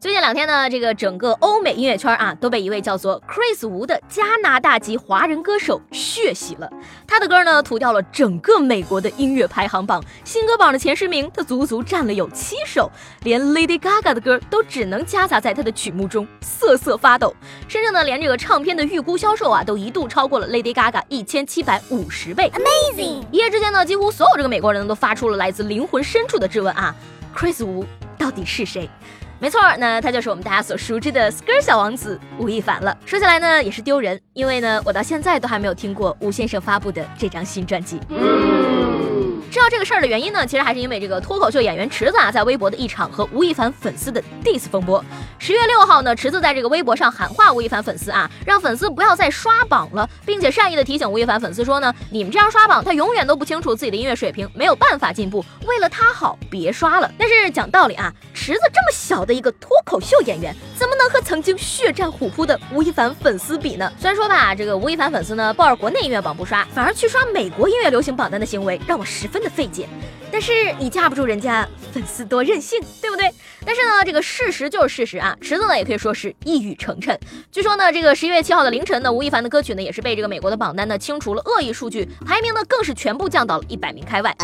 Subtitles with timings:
[0.00, 6.70] 最近两天呢，这个整个欧美音乐圈啊，都被一位叫做 Chris Wu 的加拿大籍华人歌手血洗了。
[7.04, 12.88] 他的歌呢，屠掉了整个美国的音乐排行榜，新歌榜的前十名，他足足占了有七首，
[13.24, 17.34] 连 Lady Gaga 的歌都只能夹杂在他的曲目中，瑟瑟发抖。
[17.66, 23.24] 甚至呢，连这个唱片的预估销售啊，都一度超过了 Lady Gaga 一千七百五十倍，Amazing！
[23.32, 26.94] 一夜之间呢，几乎所有这个美国人都发出了来自灵魂深处的质问啊
[27.36, 27.84] ：Chris Wu
[28.16, 28.88] 到底是谁？
[29.40, 32.96] 没错，那他就是我们大家所熟知的 Skr 小王子吴亦凡了。
[33.06, 38.00] 说起来呢，也是丢人，因为呢，我到现在都还没有听过吴先生发布的这张新专辑。
[39.50, 45.02] 知道这个事儿的原因呢，其实还是因为这个脱口秀演员池子啊，在微博的一场和吴亦凡粉丝的 diss 风波。
[45.38, 55.42] 十月六号呢，池子在这个微博上喊话吴亦凡粉丝啊，让粉丝不要再刷榜了，并且善意的提醒吴亦凡粉丝说呢，你们这样刷榜，他永远都不清楚自己的音乐水平，没有办法进步。
[55.64, 57.10] 为了他好，别刷了。
[57.16, 58.12] 但是讲道理啊，
[58.48, 63.90] 侄子这么小的一个脱口秀演员，怎能和曾经血战虎扑的吴亦凡粉丝比呢？
[63.98, 69.38] 虽然说吧，这个吴亦凡粉丝呢，抱着国内音乐榜不刷，反而去刷美国音乐流行榜单的行为，让我十分。
[69.38, 69.88] 的费解，
[70.32, 73.32] 但是你架不住人家粉丝多任性，对不对？
[73.64, 75.38] 但是呢，这个事实就是事实啊。
[75.40, 77.16] 池子呢，也可以说是一语成谶。
[77.52, 84.36] 据说呢，这个十一月七号的凌晨呢，吴亦凡的歌曲呢，也是被这个美国的榜单呢清除了恶意数据，排名呢更是全部降到了一百名开外。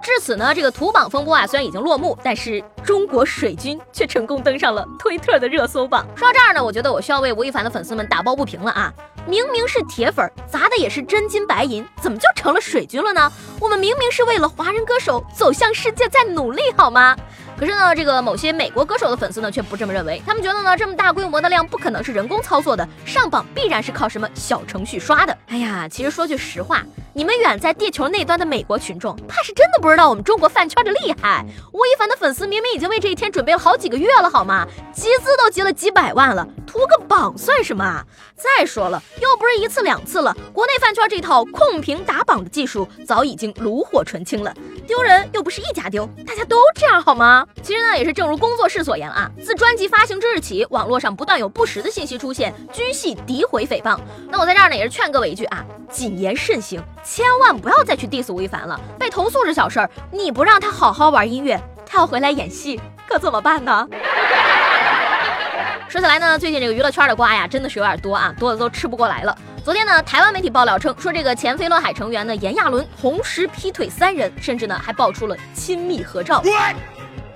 [0.00, 6.06] 至此呢，这个土榜风波啊，虽然已经落幕，但是中国水军却成功登上了推特的热搜榜。
[6.14, 8.92] 说到这儿呢，我觉得我需要为吴亦凡的粉丝们打抱不平了啊。
[9.26, 13.32] 明明是铁粉，砸的也是真金白银，怎么就成了水军了呢？
[13.58, 17.16] 我们明明是为了华人歌手走向世界在努力，好吗？
[17.58, 20.20] 可是呢，这个某些美国歌手的粉丝呢，却不这么认为。
[20.26, 25.38] 他们觉得呢，这么大规模的量不可能是人工操作的，上榜必然是靠什么小程序刷的。
[25.46, 26.82] 哎呀，其实说句实话。
[27.16, 31.46] 你们远在地球那端的美国群众，怕是真的不知道我们中国饭圈的厉害。
[31.72, 34.66] 吴亦凡的粉丝明明已经为这一天准备了好几个月了，好吗？
[34.92, 38.04] 集资都集了几百万了，图个榜算什么啊？
[38.34, 44.52] 再说了，又不是一次两次了，国内饭圈这套控评打榜的技术早已经炉火纯青了。
[44.84, 47.46] 丢人又不是一家丢，大家都这样好吗？
[47.62, 53.96] 其实呢，也是正如工作室所言啊，自专辑发行之日起，网络上不断有不实的信息出现，均系诋毁诽谤。
[54.28, 56.82] 那我在这儿呢，也是劝各位一句啊，谨言慎行。
[57.04, 63.86] 千万不要再去 diss 吴亦凡了，被投诉是小事儿，你不让他好好玩音乐，他要回来演戏，可怎么办呢？
[65.86, 69.36] 说起来呢，最近这个娱乐圈的瓜呀，真的是有点多啊，多的都吃不过来了。
[69.62, 76.42] 昨天呢，台湾媒体爆料称，说这个前飞轮海成员呢，炎亚纶同时劈腿三人，甚至呢还爆出了亲密合照。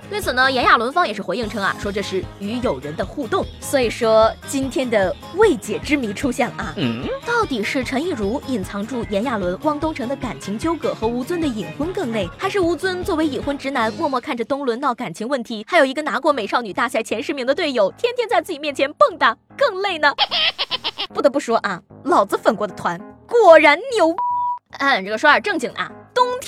[0.09, 3.45] 对此呢，炎亚纶方也是回应称啊，说这是与友人的互动。
[3.61, 6.75] 所以说今天的未解之谜出现了啊，
[7.25, 20.13] 到底是陈亦儒隐藏住炎亚纶、汪东城的感情纠葛和吴尊的隐婚更累，还是吴尊作为已婚直男默默看着东伦闹感情问题，还有一个拿过美少女大赛前十名的队友天天在自己面前蹦跶更累呢？
[21.13, 24.15] 不得不说啊，老子粉过的团果然牛。
[24.79, 25.79] 嗯，这个说点正经的。
[25.79, 25.98] 冬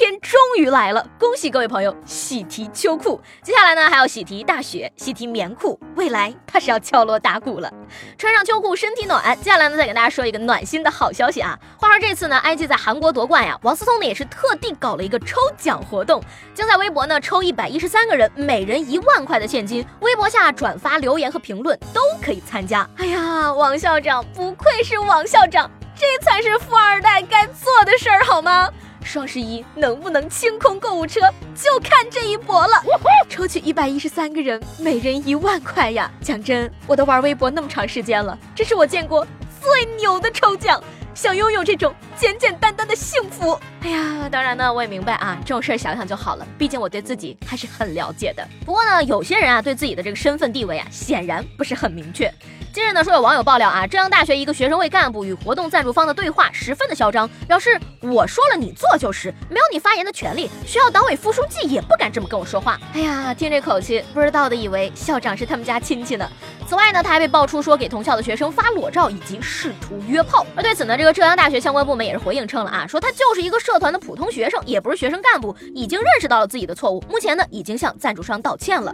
[0.01, 3.22] 天终于来了，恭喜各位朋友喜提秋裤。
[3.44, 7.72] 接下来呢，还要喜提大雪，喜提棉裤，未来怕是要敲锣打鼓了。
[8.17, 9.38] 穿上秋裤，身体暖。
[9.44, 11.56] 接下来呢，再给大家说一个暖心的好消息啊！
[11.78, 16.19] 话说这次呢，IG 在韩国夺冠呀，王思聪呢也是特地搞了一个抽奖活动，
[16.56, 19.85] 将在微博呢抽一百一十三个人，每人一万块的现金。
[20.00, 22.90] 微博下转发、留言和评论都可以参加。
[22.97, 28.67] 哎呀，王校长不愧是王校长，这才是富二代该做的事儿，好吗？
[29.11, 31.19] 双十一能不能清空购物车，
[31.53, 32.81] 就看这一搏了。
[33.27, 36.09] 抽取一百一十三个人，每人一万块呀！
[36.22, 39.27] 讲真，我都玩微博那么长时间了，这是我见过
[39.59, 40.81] 最牛的抽奖。
[41.13, 46.46] 想拥有这种简简单单的幸福，哎呀，当然呢，我也明白啊，这种事儿想想就好了。
[46.55, 48.47] 毕竟我对自己还是很了解的。
[48.63, 52.31] 不过呢，有些人啊，对自己的这个身份地位啊，显然不是很明确。
[52.72, 60.47] 近日呢，说有网友爆料啊，浙江大学一个学生会干部与活动赞助方的对话十分的嚣张，表示我说了你做就是，没有你发言的权利。
[60.63, 62.79] 学校党委副书记也不敢这么跟我说话。
[62.93, 66.29] 哎呀，听这口气，不知道的以为校长是他们家亲戚呢。
[66.66, 70.46] 此外呢，他还被爆出说给同校的学生发裸照以及试图约炮。
[70.55, 78.93] 而对此呢，这个浙江大学相关部门也也是回应称了啊，说他就是一个社团的普通学生，也不是学生干部，已经认识到了自己的错误，目前呢已经向赞助商道歉了。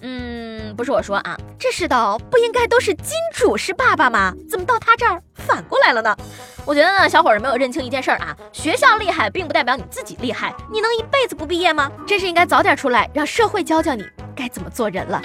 [0.00, 4.32] 嗯，不是我说啊，这世道不应该都是金主是爸爸吗？
[4.48, 6.16] 怎么到他这儿反过来了呢？
[6.64, 11.92] 我觉得呢，小伙儿没有认清一件事儿啊，学校厉害并不代表你自己厉害，你能一辈子不毕业吗？
[12.06, 14.02] 真是应该早点出来，让社会教教你
[14.34, 15.20] 该怎么做人了。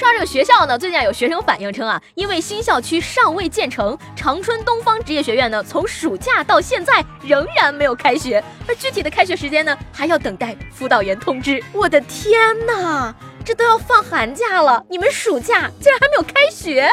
[0.00, 11.62] 说到这个学校呢，最近啊有学生反映称啊，因为新校区尚未建成，长春东方职业学院呢，从暑假到现在仍然没有开学，而具体的开学时间呢，还要等待辅导员通知。
[11.70, 13.14] 我的天哪，
[13.44, 16.90] 这都要放寒假了，你们暑假竟然还没有开学？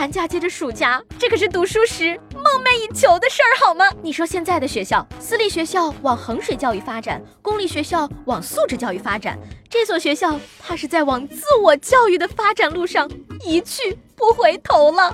[0.00, 3.84] 寒假接着暑假，这可是读书时梦寐以求的事儿，好吗？
[4.00, 9.38] 你说现在的学校，私立学校往衡水教育发展，公立学校往素质教育发展，
[9.68, 13.06] 这所学校怕是在往自我教育的发展路上
[13.44, 13.98] 一去。
[14.20, 15.12] 不回头了。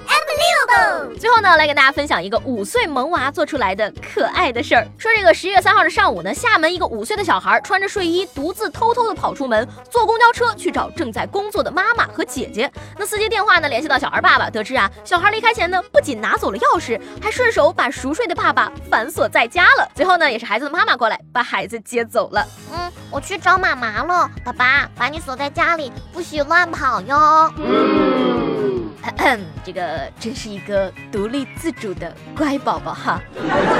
[1.18, 4.86] 最后呢，来给大家分享一个五岁萌娃做出来的可爱的事儿。
[4.98, 12.70] 说这个十一月三号的上午呢，厦门一个五岁的小孩穿着睡衣，独自偷偷的跑出门，坐公交车去找正在工作的妈妈和姐姐。
[12.98, 19.88] 那司机电话呢联系到小孩爸爸，得知啊，小孩离开前呢，不仅拿走了钥匙，还顺手把熟睡的爸爸反锁在家了。
[19.94, 22.44] 最后呢，也是孩子的妈妈过来把孩子接走了。
[22.74, 24.28] 嗯，我去找妈妈了。
[24.44, 27.52] 爸爸，把你锁在家里，不许乱跑哟。
[29.64, 33.20] 这个真是一个独立自主的乖宝宝哈。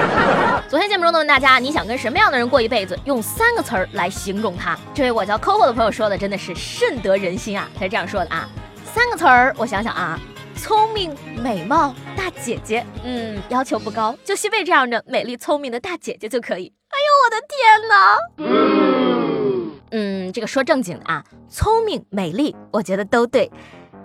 [0.68, 2.98] 昨天节目中的问大家，你想跟什么样的人过一辈子？
[3.04, 4.78] 用三个词儿来形容他。
[4.94, 8.48] 这位我叫 Coco 的朋友说的真的是甚得人心啊，他是这样说的啊，
[8.84, 10.18] 三个词儿，我想想啊，
[10.56, 12.84] 聪明、美貌、大姐姐。
[13.04, 16.72] 嗯，要求不高，就西贝这样的美丽聪明的大姐姐就可以。
[16.88, 18.16] 哎呦我的天哪！
[19.92, 23.50] 嗯，这个说正经的啊，聪明、美丽，我觉得都对。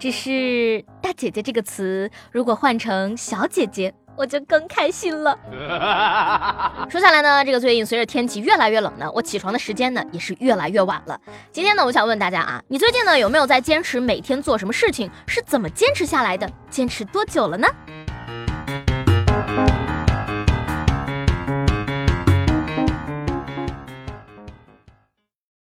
[0.01, 5.37] 只是“大姐姐”这个词，如果换成“小姐姐”，我就更开心了。
[6.89, 11.15] 说下来呢，这个最近随着天气越来越冷呢，我起床的时间呢也是越来越晚了。
[11.51, 15.07] 今天呢，我想问大家啊，你最近呢有没有在坚持每天做什么事情？
[15.27, 16.49] 是怎么坚持下来的？
[16.71, 17.67] 坚持多久了呢？